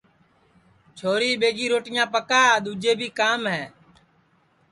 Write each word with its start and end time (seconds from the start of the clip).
چھوری 0.97 1.31
ٻیگی 1.41 1.65
روٹیاں 1.71 2.05
پکا 2.13 2.41
دؔوجے 2.63 2.93
بی 2.99 3.07
کام 3.19 3.41
ہے 3.53 3.63